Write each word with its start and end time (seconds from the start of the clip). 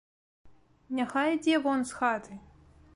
Няхай 1.01 1.29
ідзе 1.37 1.55
вон 1.67 1.79
з 1.91 2.01
хаты! 2.01 2.33